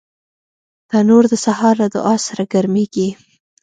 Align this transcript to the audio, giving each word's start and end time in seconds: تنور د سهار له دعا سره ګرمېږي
تنور 0.89 1.23
د 1.29 1.33
سهار 1.45 1.75
له 1.81 1.87
دعا 1.95 2.15
سره 2.27 2.43
ګرمېږي 2.53 3.09